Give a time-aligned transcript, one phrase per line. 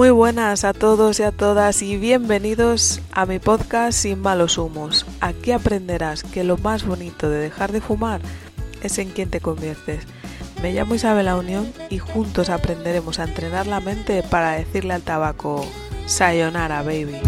[0.00, 5.04] Muy buenas a todos y a todas y bienvenidos a mi podcast Sin malos humos.
[5.20, 8.22] Aquí aprenderás que lo más bonito de dejar de fumar
[8.82, 10.04] es en quien te conviertes.
[10.62, 15.02] Me llamo Isabel La Unión y juntos aprenderemos a entrenar la mente para decirle al
[15.02, 15.66] tabaco
[16.06, 17.18] Sayonara, baby.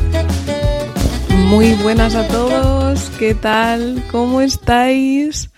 [1.50, 4.02] Muy buenas a todos, ¿qué tal?
[4.10, 5.50] ¿Cómo estáis?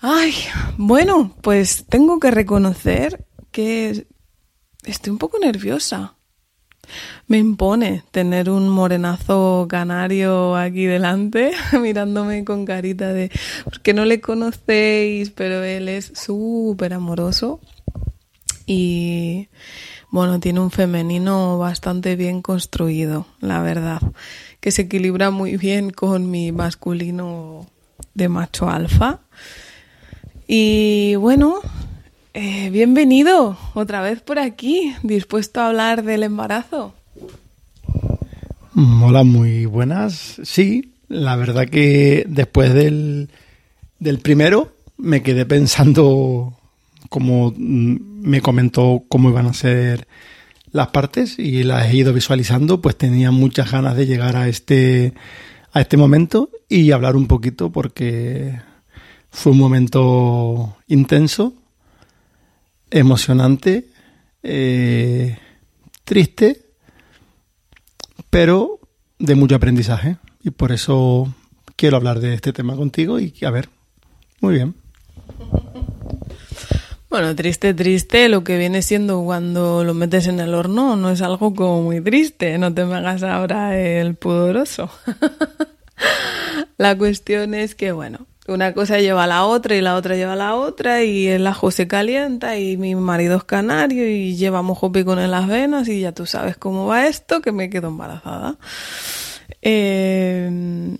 [0.00, 0.32] Ay,
[0.76, 4.06] bueno, pues tengo que reconocer que
[4.84, 6.14] estoy un poco nerviosa.
[7.28, 13.30] Me impone tener un morenazo canario aquí delante, mirándome con carita de...
[13.64, 17.60] porque no le conocéis, pero él es súper amoroso
[18.72, 19.48] y
[20.10, 24.00] bueno, tiene un femenino bastante bien construido, la verdad,
[24.60, 27.66] que se equilibra muy bien con mi masculino
[28.14, 29.22] de macho alfa.
[30.46, 31.60] Y bueno,
[32.40, 36.94] eh, bienvenido otra vez por aquí, dispuesto a hablar del embarazo.
[38.74, 40.40] Hola, muy buenas.
[40.42, 43.28] Sí, la verdad que después del,
[43.98, 46.56] del primero me quedé pensando
[47.10, 50.08] como mm, me comentó cómo iban a ser
[50.72, 55.12] las partes y las he ido visualizando, pues tenía muchas ganas de llegar a este
[55.72, 58.58] a este momento y hablar un poquito porque
[59.30, 61.59] fue un momento intenso
[62.90, 63.88] emocionante,
[64.42, 65.38] eh,
[66.04, 66.62] triste,
[68.30, 68.80] pero
[69.18, 70.16] de mucho aprendizaje.
[70.42, 71.34] Y por eso
[71.76, 73.68] quiero hablar de este tema contigo y a ver,
[74.40, 74.74] muy bien.
[77.10, 81.22] Bueno, triste, triste, lo que viene siendo cuando lo metes en el horno no es
[81.22, 84.88] algo como muy triste, no te me hagas ahora el pudoroso.
[86.78, 90.34] la cuestión es que, bueno, una cosa lleva a la otra y la otra lleva
[90.34, 94.78] a la otra y el ajo se calienta y mi marido es canario y llevamos
[94.78, 98.56] con en las venas y ya tú sabes cómo va esto, que me quedo embarazada.
[99.62, 100.96] Em,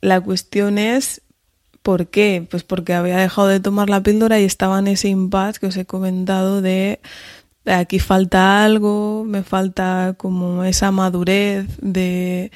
[0.00, 1.22] la cuestión es,
[1.82, 2.46] ¿por qué?
[2.50, 5.76] Pues porque había dejado de tomar la píldora y estaba en ese impasse que os
[5.76, 7.00] he comentado de
[7.66, 12.50] aquí falta algo, me falta como esa madurez de,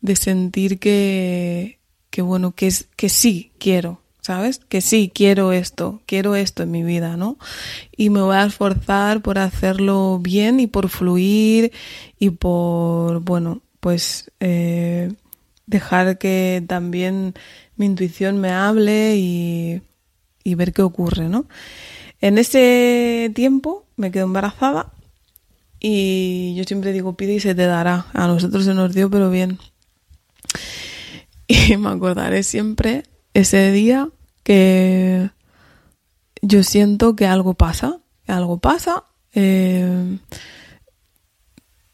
[0.00, 1.79] de sentir que,
[2.10, 4.58] que bueno, que, es, que sí quiero, ¿sabes?
[4.58, 7.38] Que sí quiero esto, quiero esto en mi vida, ¿no?
[7.96, 11.72] Y me voy a esforzar por hacerlo bien y por fluir
[12.18, 15.12] y por, bueno, pues eh,
[15.66, 17.34] dejar que también
[17.76, 19.82] mi intuición me hable y,
[20.44, 21.46] y ver qué ocurre, ¿no?
[22.20, 24.92] En ese tiempo me quedo embarazada
[25.78, 28.06] y yo siempre digo pide y se te dará.
[28.12, 29.58] A nosotros se nos dio, pero bien.
[31.68, 33.02] Y me acordaré siempre
[33.34, 34.08] ese día
[34.44, 35.30] que
[36.42, 40.18] yo siento que algo pasa, algo pasa, eh,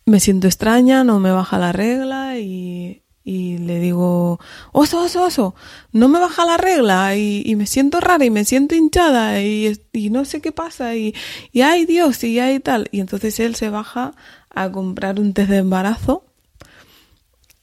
[0.05, 4.39] me siento extraña, no me baja la regla y, le digo,
[4.73, 5.55] oso, oso, oso,
[5.91, 9.75] no me baja la regla y, me siento rara y me siento hinchada y,
[10.11, 11.15] no sé qué pasa y,
[11.51, 12.89] y ay Dios y hay tal.
[12.93, 14.13] Y entonces él se baja
[14.51, 16.26] a comprar un test de embarazo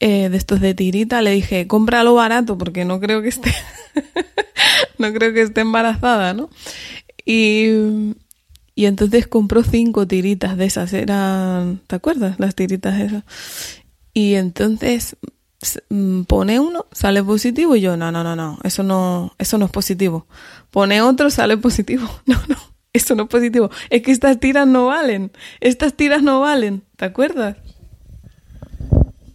[0.06, 3.54] eh, de estos de tirita, le dije, cómpralo barato porque no creo que esté,
[4.98, 6.50] no creo que esté embarazada, ¿no?
[7.24, 8.14] Y,
[8.74, 12.38] y entonces compró cinco tiritas de esas, eran, ¿te acuerdas?
[12.38, 13.24] Las tiritas esas.
[14.12, 15.16] Y entonces
[15.88, 19.64] mm, pone uno, sale positivo y yo, no, no, no, no, eso no, eso no
[19.64, 20.26] es positivo.
[20.70, 22.06] Pone otro, sale positivo.
[22.26, 22.58] No, no,
[22.92, 23.70] eso no es positivo.
[23.88, 25.32] Es que estas tiras no valen.
[25.60, 26.82] Estas tiras no valen.
[26.96, 27.56] ¿Te acuerdas?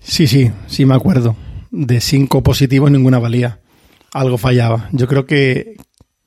[0.09, 1.35] Sí, sí, sí me acuerdo.
[1.69, 3.59] De cinco positivos ninguna valía.
[4.11, 4.89] Algo fallaba.
[4.91, 5.77] Yo creo que,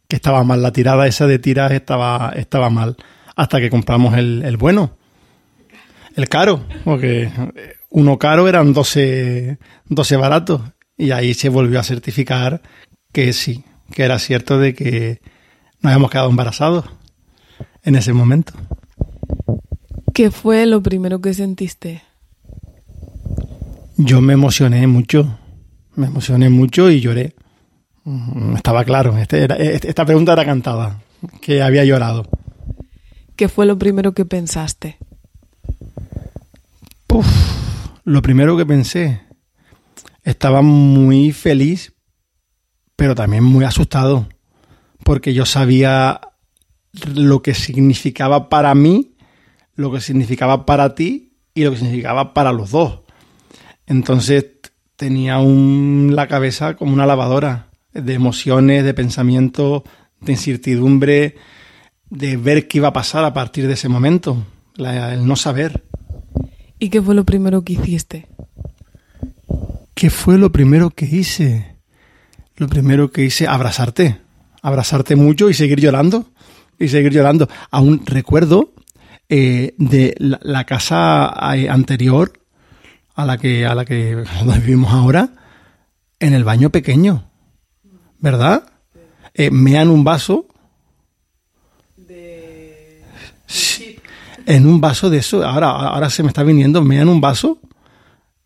[0.09, 0.62] estaba mal.
[0.62, 2.97] La tirada esa de tiras estaba, estaba mal.
[3.34, 4.97] Hasta que compramos el, bueno.
[6.15, 6.65] El caro.
[6.84, 7.28] Porque
[7.91, 10.60] uno caro eran 12, 12 baratos.
[10.97, 12.62] Y ahí se volvió a certificar
[13.10, 15.21] que sí, que era cierto de que
[15.81, 16.84] nos habíamos quedado embarazados
[17.82, 18.53] en ese momento.
[20.15, 22.03] ¿Qué fue lo primero que sentiste?
[23.97, 25.39] Yo me emocioné mucho,
[25.94, 27.34] me emocioné mucho y lloré.
[28.04, 29.44] Mm, estaba claro, este
[29.74, 31.00] este, esta pregunta era cantada,
[31.41, 32.28] que había llorado.
[33.36, 34.98] ¿Qué fue lo primero que pensaste?
[38.04, 39.22] lo primero que pensé,
[40.24, 41.92] estaba muy feliz,
[42.97, 44.28] pero también muy asustado,
[45.04, 46.21] porque yo sabía
[47.15, 49.15] lo que significaba para mí,
[49.74, 53.02] lo que significaba para ti y lo que significaba para los dos.
[53.92, 54.47] Entonces
[54.97, 59.83] tenía un, la cabeza como una lavadora de emociones, de pensamientos,
[60.18, 61.36] de incertidumbre,
[62.09, 64.47] de ver qué iba a pasar a partir de ese momento,
[64.78, 65.84] el no saber.
[66.78, 68.28] ¿Y qué fue lo primero que hiciste?
[69.92, 71.77] ¿Qué fue lo primero que hice?
[72.56, 74.22] Lo primero que hice, abrazarte.
[74.62, 76.30] Abrazarte mucho y seguir llorando.
[76.78, 77.47] Y seguir llorando.
[77.71, 78.72] Aún recuerdo
[79.28, 82.33] eh, de la, casa eh, anterior
[83.14, 84.24] a la que a la que
[84.60, 85.30] vivimos ahora
[86.18, 87.24] en el baño pequeño
[88.18, 88.64] verdad
[89.34, 90.47] eh, mean un vaso
[94.44, 95.44] en un vaso de eso.
[95.44, 97.59] Ahora ahora se me está viniendo mean un vaso.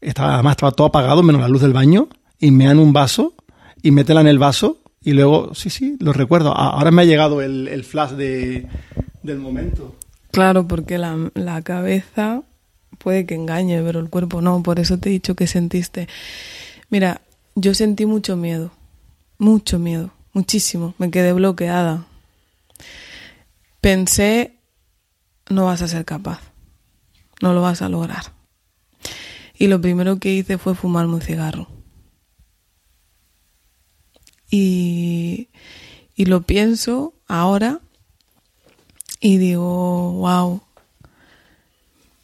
[0.01, 2.09] Estaba además estaba todo apagado menos la luz del baño
[2.39, 3.35] y mean un vaso
[3.83, 6.53] y métela en el vaso y luego sí sí lo recuerdo.
[6.57, 8.67] Ahora me ha llegado el, el flash de,
[9.23, 9.97] del momento.
[10.31, 12.43] Claro, porque la, cabeza
[12.99, 14.63] puede que engañe, pero el cuerpo no.
[14.63, 16.09] Por eso te he dicho que sentiste.
[16.91, 17.21] Mira,
[17.55, 18.71] yo sentí mucho miedo,
[19.39, 20.95] mucho miedo, muchísimo.
[20.99, 22.07] Me quedé bloqueada.
[23.81, 24.57] Pensé,
[25.49, 26.41] no vas a ser capaz,
[27.41, 28.33] no lo vas a lograr.
[29.59, 31.69] Y lo primero que hice fue fumarme un cigarro.
[34.51, 35.49] Y,
[36.15, 37.81] y lo pienso ahora
[39.21, 40.63] y digo, wow,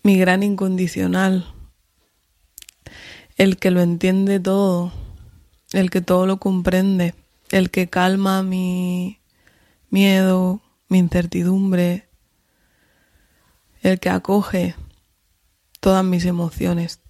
[0.02, 1.52] mi gran incondicional,
[3.36, 4.92] el que lo entiende todo,
[5.72, 7.14] el que todo lo comprende,
[7.50, 9.20] el que calma mi
[9.90, 12.08] miedo, mi incertidumbre,
[13.82, 14.74] el que acoge
[15.80, 17.00] todas mis emociones,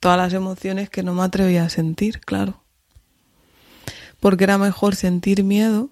[0.00, 2.62] todas las emociones que no me atrevía a sentir, claro.
[4.20, 5.90] Porque era mejor sentir miedo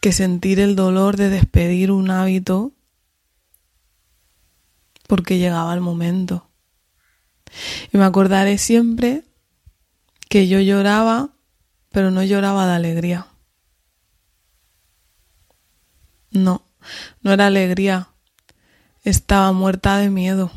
[0.00, 2.72] que sentir el dolor de despedir un hábito
[5.12, 6.48] porque llegaba el momento.
[7.92, 9.24] Y me acordaré siempre
[10.30, 11.34] que yo lloraba,
[11.90, 13.26] pero no lloraba de alegría.
[16.30, 16.62] No,
[17.20, 18.08] no era alegría,
[19.04, 20.50] estaba muerta de miedo.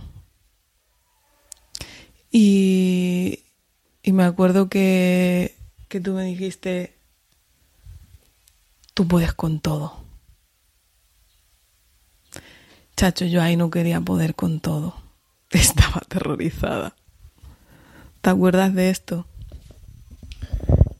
[2.32, 3.44] Y,
[4.04, 5.54] y me acuerdo que,
[5.90, 6.96] que tú me dijiste,
[8.94, 10.05] tú puedes con todo.
[12.96, 14.96] Chacho, yo ahí no quería poder con todo.
[15.52, 16.96] Estaba aterrorizada.
[18.22, 19.28] ¿Te acuerdas de esto?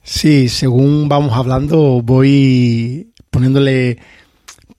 [0.02, 3.98] Sí, según vamos hablando, voy poniéndole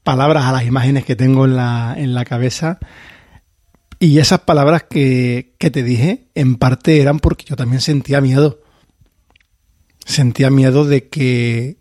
[0.04, 2.80] palabras a las imágenes que tengo en la, en la cabeza.
[4.00, 8.62] Y esas palabras que, que te dije, en parte eran porque yo también sentía miedo.
[10.06, 11.78] Sentía miedo de que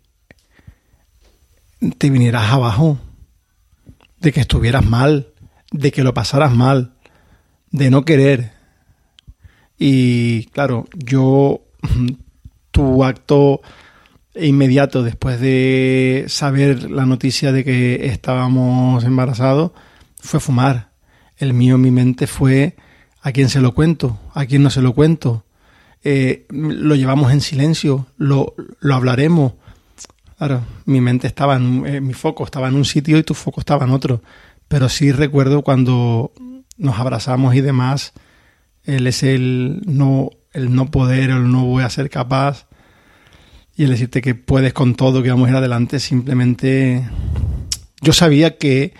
[1.97, 2.99] te vinieras abajo,
[4.19, 5.27] de que estuvieras mal,
[5.71, 6.93] de que lo pasaras mal,
[7.71, 8.51] de no querer.
[9.77, 11.61] Y claro, yo,
[12.71, 13.61] tu acto
[14.39, 19.71] inmediato después de saber la noticia de que estábamos embarazados
[20.19, 20.91] fue fumar.
[21.37, 22.75] El mío mi mente fue
[23.21, 25.45] a quién se lo cuento, a quién no se lo cuento.
[26.03, 29.53] Eh, lo llevamos en silencio, lo, lo hablaremos,
[30.37, 33.59] Claro, mi mente estaba en, eh, mi foco estaba en un sitio y tu foco
[33.59, 34.21] estaba en otro.
[34.67, 36.31] Pero sí recuerdo cuando
[36.77, 38.13] nos abrazamos y demás,
[38.83, 42.67] él es el no, el no poder, el no voy a ser capaz.
[43.75, 47.07] Y el decirte que puedes con todo, que vamos a ir adelante, simplemente
[48.01, 48.93] yo sabía que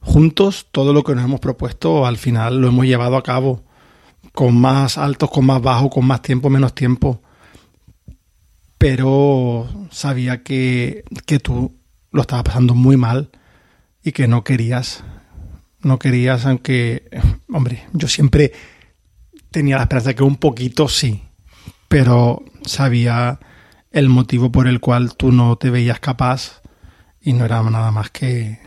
[0.00, 3.64] juntos todo lo que nos hemos propuesto al final lo hemos llevado a cabo,
[4.32, 7.20] con más altos, con más bajos, con más tiempo, menos tiempo
[8.78, 11.76] pero sabía que, que tú
[12.10, 13.30] lo estabas pasando muy mal
[14.02, 15.02] y que no querías,
[15.80, 17.08] no querías, aunque,
[17.52, 18.52] hombre, yo siempre
[19.50, 21.22] tenía la esperanza de que un poquito sí,
[21.88, 23.40] pero sabía
[23.90, 26.62] el motivo por el cual tú no te veías capaz
[27.20, 28.58] y no era nada más que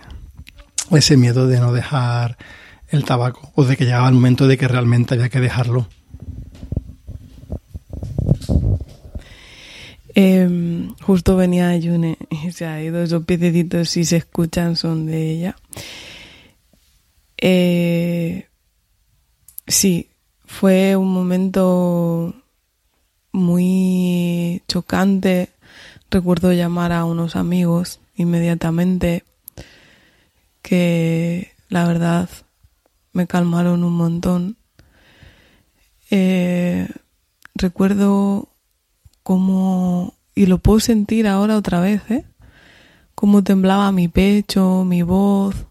[0.91, 2.37] ese miedo de no dejar
[2.87, 5.87] el tabaco o de que llegaba el momento de que realmente había que dejarlo.
[10.19, 13.03] Eh, justo venía Yune y se ha ido.
[13.03, 13.23] Esos
[13.87, 15.55] si se escuchan, son de ella.
[17.37, 18.47] Eh,
[19.67, 20.09] sí,
[20.43, 22.33] fue un momento
[23.31, 25.51] muy chocante.
[26.09, 29.23] Recuerdo llamar a unos amigos inmediatamente
[30.63, 32.27] que la verdad
[33.13, 34.57] me calmaron un montón.
[36.09, 36.87] Eh,
[37.53, 38.49] recuerdo
[39.27, 42.23] como, y lo puedo sentir ahora otra vez, ¿eh?
[43.13, 45.65] Cómo temblaba mi pecho, mi voz,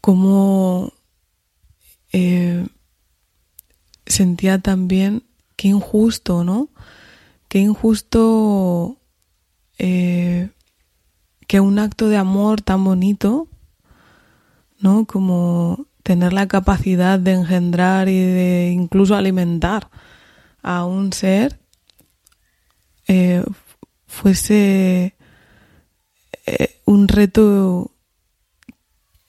[0.00, 0.92] cómo
[2.12, 2.64] eh,
[4.06, 5.24] sentía también
[5.56, 6.68] qué injusto, ¿no?
[7.48, 8.96] Qué injusto
[9.78, 10.50] eh,
[11.48, 13.48] que un acto de amor tan bonito,
[14.78, 15.06] ¿no?
[15.06, 19.90] Como tener la capacidad de engendrar y de incluso alimentar
[20.62, 21.58] a un ser
[23.06, 23.44] eh,
[24.06, 25.14] fuese
[26.46, 27.90] eh, un reto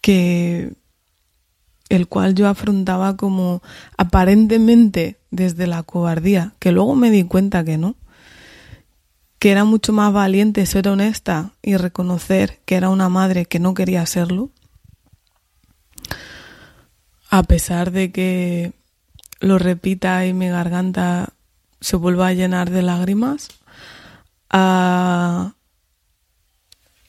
[0.01, 0.73] que
[1.89, 3.61] el cual yo afrontaba como
[3.97, 7.95] aparentemente desde la cobardía, que luego me di cuenta que no,
[9.39, 13.73] que era mucho más valiente ser honesta y reconocer que era una madre que no
[13.73, 14.51] quería serlo,
[17.29, 18.73] a pesar de que
[19.39, 21.33] lo repita y mi garganta
[21.81, 23.49] se vuelva a llenar de lágrimas,
[24.49, 25.53] a,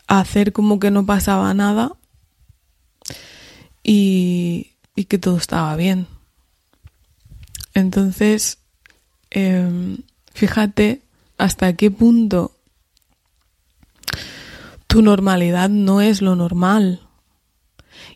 [0.06, 1.92] hacer como que no pasaba nada
[3.82, 6.08] y, y que todo estaba bien.
[7.74, 8.58] Entonces,
[9.30, 9.98] em,
[10.34, 11.02] fíjate
[11.38, 12.52] hasta qué punto
[14.86, 17.00] tu normalidad no es lo normal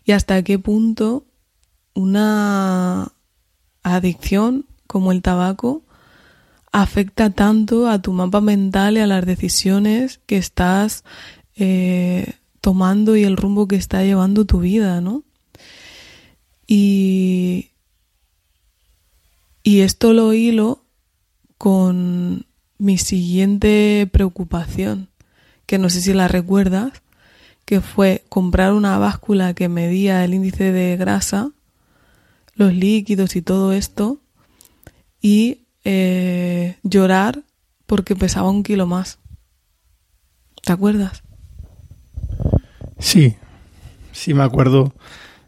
[0.03, 1.25] y hasta qué punto
[1.93, 3.14] una
[3.85, 5.83] adicción como el tabaco
[6.71, 11.05] afecta tanto a tu mapa mental y a las decisiones que estás
[11.55, 15.23] eh, tomando y el rumbo que está llevando tu vida, ¿no?
[16.67, 17.69] Y,
[19.63, 20.83] y esto lo hilo
[21.57, 22.45] con
[22.77, 25.07] mi siguiente preocupación,
[25.65, 26.91] que no sé si la recuerdas,
[27.63, 31.51] que fue comprar una báscula que medía el índice de grasa,
[32.55, 34.21] los líquidos y todo esto,
[35.21, 37.43] y eh, llorar
[37.85, 39.19] porque pesaba un kilo más.
[40.63, 41.23] ¿Te acuerdas?
[42.97, 43.35] Sí,
[44.11, 44.93] sí me acuerdo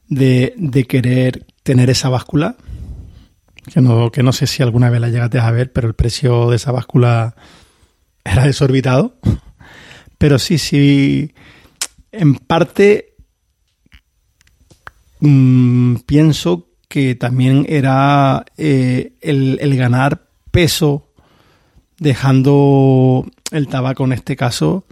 [0.07, 2.55] de, de querer tener esa báscula
[3.73, 6.49] que no, que no sé si alguna vez la llegaste a ver, pero el precio
[6.49, 7.35] de esa báscula
[8.23, 9.17] era desorbitado.
[10.17, 11.33] Pero sí, sí,
[12.11, 13.15] en parte
[15.19, 21.12] mmm, pienso que también era eh, el, el, ganar peso
[22.00, 24.86] dejando el tabaco en este caso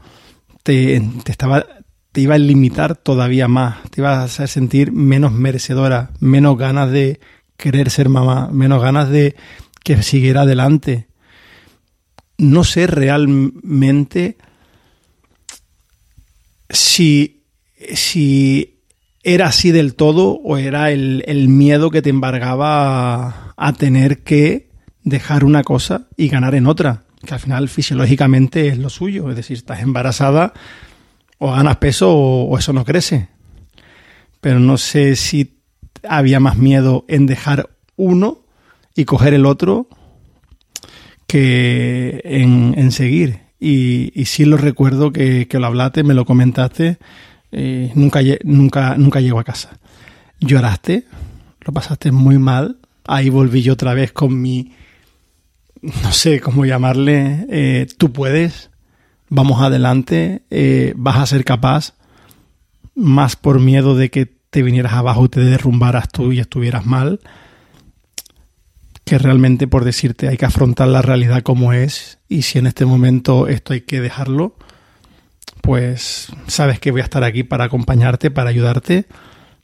[0.63, 1.65] te, te, estaba
[2.11, 6.89] te iba a limitar todavía más, te iba a hacer sentir menos merecedora, menos ganas
[6.89, 7.19] de
[7.57, 9.35] querer ser mamá, menos ganas de
[9.83, 11.07] que siguiera adelante.
[12.37, 14.37] No sé realmente
[16.69, 17.43] si,
[17.93, 18.74] si
[19.25, 24.69] era así del todo o era el, el miedo que te embargaba a, tener que
[25.03, 29.35] dejar una cosa y ganar en otra, que al final fisiológicamente es lo suyo, es
[29.35, 30.53] decir, estás embarazada
[31.39, 33.29] o ganas peso o, o eso no crece.
[34.41, 35.57] Pero no sé si
[36.07, 38.45] había más miedo en dejar uno
[38.95, 39.87] y coger el otro
[41.25, 43.39] que en, en seguir.
[43.59, 46.99] Y, y, sí lo recuerdo que, que, lo hablaste, me lo comentaste,
[47.51, 49.79] nunca, nunca, nunca llego a casa.
[50.39, 51.05] Lloraste,
[51.61, 54.73] lo pasaste muy mal, ahí volví yo otra vez con mi,
[55.81, 58.69] no sé cómo llamarle, eh, tú puedes,
[59.29, 61.93] vamos adelante, eh, vas a ser capaz,
[62.95, 67.19] más por miedo de que te vinieras abajo te derrumbaras tú y estuvieras mal,
[69.03, 72.19] que realmente por decirte hay que afrontar la realidad como es.
[72.29, 74.55] Y si en este momento esto hay que dejarlo,
[75.65, 79.05] pues sabes que voy a estar aquí para acompañarte, para ayudarte,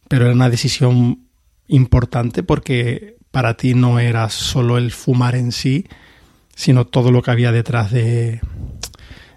[0.07, 1.27] pero era una decisión
[1.67, 5.87] importante porque para ti no era solo el fumar en sí,
[6.55, 8.41] sino todo lo que había detrás de,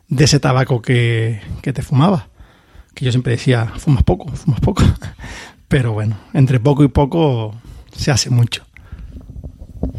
[0.08, 2.28] ese tabaco que, que te fumaba
[2.94, 4.82] que yo siempre decía, fumas poco, fumas poco.
[5.68, 7.54] Pero bueno, entre poco y poco
[7.94, 8.64] se hace mucho.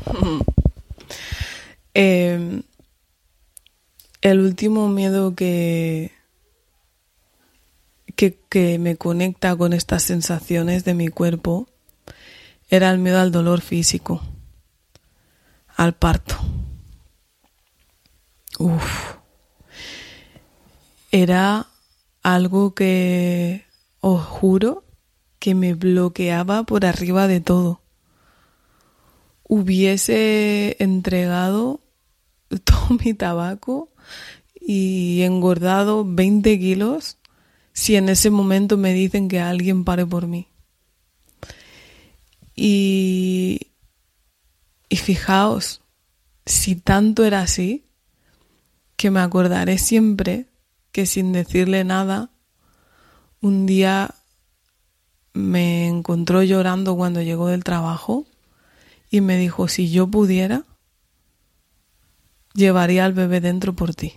[1.97, 2.61] Eh,
[4.21, 6.11] el último miedo que,
[8.15, 11.67] que, que me conecta con estas sensaciones de mi cuerpo
[12.69, 14.21] era el miedo al dolor físico,
[15.75, 16.35] al parto.
[18.57, 19.15] Uf.
[21.11, 21.67] Era
[22.23, 23.65] algo que
[23.99, 24.83] os juro
[25.39, 27.81] que me bloqueaba por arriba de todo.
[29.43, 31.81] Hubiese entregado
[32.63, 33.89] todo mi tabaco
[34.59, 37.17] y engordado 20 kilos
[37.75, 40.47] si en ese momento me dicen que alguien pare por mí.
[42.55, 43.67] Y,
[44.87, 45.81] y fijaos,
[46.45, 47.85] si tanto era así,
[48.95, 50.47] que me acordaré siempre
[50.93, 52.29] que sin decirle nada,
[53.41, 54.15] un día
[55.33, 58.25] me encontró llorando cuando llegó del trabajo
[59.11, 60.63] y me dijo, si yo pudiera,
[62.53, 64.13] llevaría al bebé dentro por ti.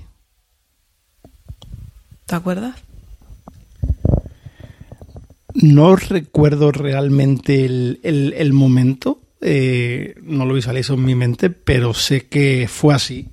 [2.26, 2.87] ¿Te acuerdas?
[5.60, 12.68] No recuerdo realmente el, momento, eh, no lo visualizo en mi mente, pero sé que
[12.68, 13.28] fue así,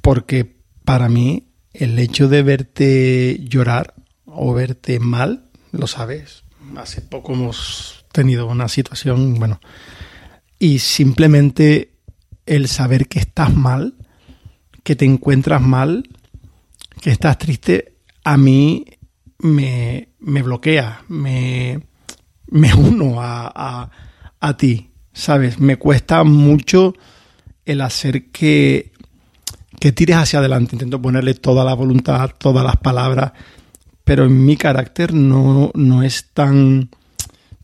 [0.00, 6.44] porque para mí el hecho de verte llorar o verte mal, lo sabes,
[6.76, 9.60] hace poco hemos tenido una situación, bueno,
[10.58, 11.92] y simplemente
[12.46, 13.96] el saber que estás mal,
[14.82, 16.08] que te encuentras mal,
[17.02, 18.86] que estás triste, a mí
[19.42, 21.82] me, me bloquea, me,
[22.46, 23.90] me uno a,
[24.40, 25.58] a, ti, ¿sabes?
[25.60, 26.94] Me cuesta mucho
[27.64, 28.92] el hacer que,
[29.78, 30.74] que tires hacia adelante.
[30.74, 33.32] Intento ponerle toda la voluntad, todas las palabras,
[34.04, 36.90] pero en mi carácter no, no es tan...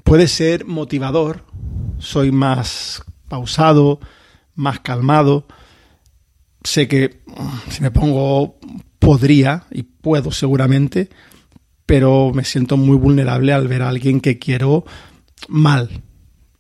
[0.05, 1.45] Puede ser motivador,
[1.99, 4.01] soy más pausado,
[4.55, 5.47] más calmado.
[6.65, 8.59] Sé que mm, si me pongo
[8.99, 11.11] podría y puedo seguramente,
[11.89, 14.85] pero me siento muy vulnerable al ver a alguien que quiero
[15.49, 16.03] mal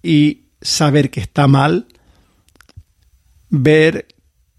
[0.02, 1.86] y saber que está mal,
[3.50, 4.06] ver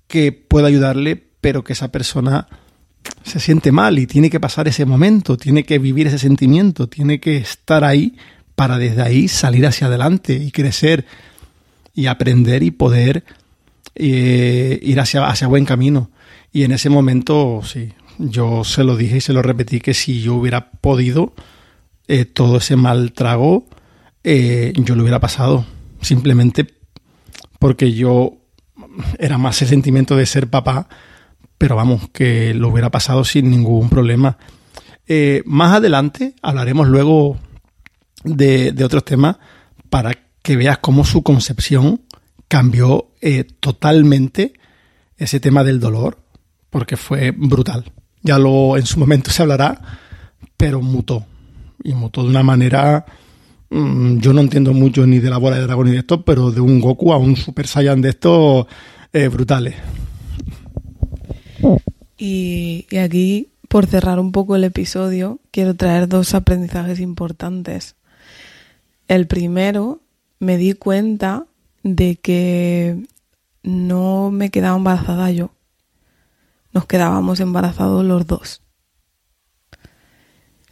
[0.08, 2.48] que puedo ayudarle, pero que esa persona
[3.24, 7.20] se siente mal y tiene que pasar ese momento, tiene que vivir ese sentimiento, tiene
[7.20, 8.16] que estar ahí
[8.54, 11.08] para desde ahí salir hacia adelante y crecer
[11.96, 13.24] y aprender y poder
[13.96, 16.12] eh, ir hacia, hacia buen camino.
[16.54, 20.22] Y en ese momento, sí, yo se lo dije y se lo repetí que si
[20.22, 21.34] yo hubiera podido,
[22.08, 23.66] eh, todo ese mal trago,
[24.24, 25.66] eh, yo lo hubiera pasado.
[26.02, 26.68] Simplemente
[27.58, 28.38] porque yo
[29.18, 30.88] era más el sentimiento de ser papá,
[31.58, 34.38] pero vamos, que lo hubiera pasado sin ningún problema.
[35.46, 37.38] más adelante hablaremos luego
[38.24, 39.38] de, otros temas
[39.90, 42.02] para que veas cómo su concepción
[42.48, 44.54] cambió eh, totalmente
[45.18, 46.20] ese tema del dolor,
[46.70, 47.92] porque fue brutal.
[48.22, 49.82] Ya lo en su momento se hablará,
[50.58, 51.26] pero mutó.
[51.84, 53.06] Y mutó de una manera.
[53.70, 56.52] Mm, yo no entiendo mucho ni de la bola de dragón ni de esto, pero
[56.52, 58.66] de un Goku a un Super Saiyan de estos
[59.14, 59.76] eh, brutales.
[62.18, 67.96] Y, y aquí, por cerrar un poco el episodio, quiero traer dos aprendizajes importantes.
[69.08, 70.02] El primero
[70.40, 71.46] me di cuenta
[71.84, 73.04] de que
[73.64, 75.52] no me quedaba embarazada yo.
[76.72, 78.62] Nos quedábamos embarazados los dos.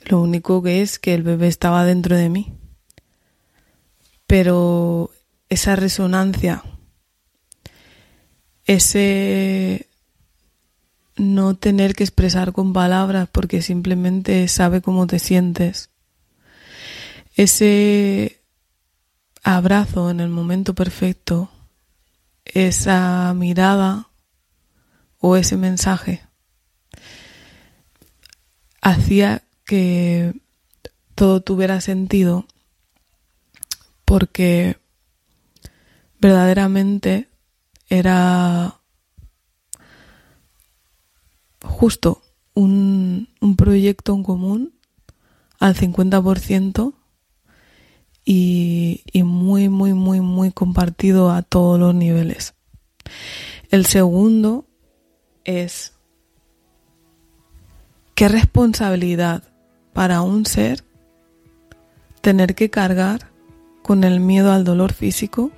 [0.05, 2.53] Lo único que es que el bebé estaba dentro de mí.
[4.25, 5.11] Pero
[5.49, 6.63] esa resonancia,
[8.65, 9.87] ese
[11.15, 15.89] no tener que expresar con palabras porque simplemente sabe cómo te sientes,
[17.35, 18.41] ese
[19.43, 21.49] abrazo en el momento perfecto,
[22.45, 24.06] esa mirada
[25.19, 26.21] o ese mensaje
[28.81, 30.33] hacía que
[31.15, 32.45] todo tuviera sentido
[34.05, 34.77] porque
[36.19, 37.27] verdaderamente
[37.89, 38.79] era
[41.63, 42.21] justo
[42.53, 44.73] un, un proyecto en común
[45.59, 46.93] al 50%
[48.29, 52.55] y, muy, muy, muy, muy compartido a todos los niveles.
[53.69, 54.66] El segundo
[55.47, 55.93] es
[58.13, 59.41] qué responsabilidad
[59.93, 60.83] para un ser
[62.21, 63.31] tener que cargar
[63.81, 65.49] con el miedo al dolor físico,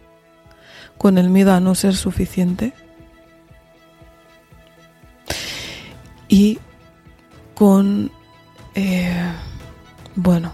[0.97, 2.73] con el miedo a no ser suficiente
[6.27, 6.59] y
[7.55, 8.11] con,
[8.75, 9.33] eh,
[10.15, 10.53] bueno,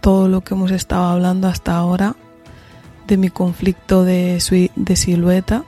[0.00, 2.14] todo lo que hemos estado hablando hasta ahora
[3.06, 5.64] de mi conflicto de, de silueta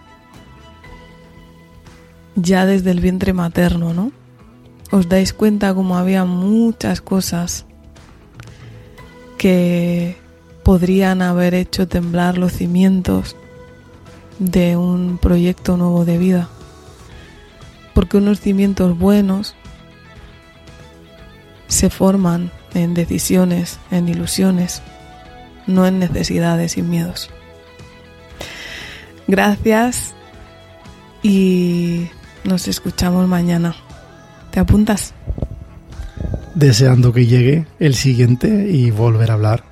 [2.36, 4.12] ya desde el vientre materno, ¿no?
[4.90, 7.64] Os dais cuenta como había muchas cosas
[9.38, 10.16] que
[10.62, 13.36] podrían haber hecho temblar los cimientos
[14.38, 16.48] de un proyecto nuevo de vida.
[17.94, 19.54] Porque unos cimientos buenos
[21.68, 24.82] se forman en decisiones, en ilusiones,
[25.66, 27.30] no en necesidades y miedos.
[29.28, 30.14] Gracias
[31.22, 32.08] y
[32.44, 33.74] nos escuchamos mañana.
[34.50, 35.14] ¿Te apuntas?
[36.54, 39.64] Deseando que llegue el siguiente y volver a hablar.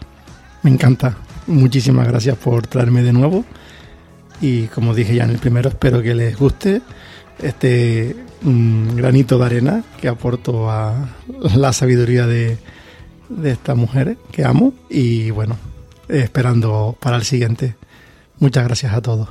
[0.63, 1.17] Me encanta.
[1.47, 3.45] Muchísimas gracias por traerme de nuevo.
[4.41, 6.83] Y como dije ya en el primero, espero que les guste
[7.43, 11.09] este mm, granito de arena que aporto a
[11.57, 12.59] la sabiduría de,
[13.29, 15.57] de estas mujeres que amo y bueno,
[16.09, 17.77] esperando para el siguiente.
[18.39, 19.29] Muchas gracias a todos.